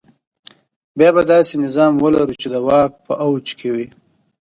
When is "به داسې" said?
1.15-1.53